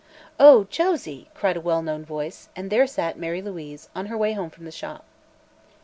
[0.39, 4.33] "Oh, Josie!" cried a well known voice, and there sat Mary Louise, on her way
[4.33, 5.05] home from the Shop.